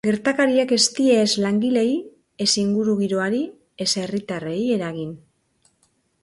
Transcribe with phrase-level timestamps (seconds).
[0.05, 1.91] Gertakariak ez die ez langileei,
[2.45, 3.43] ez ingurugiroari,
[3.87, 5.13] ez herritarrei eragin.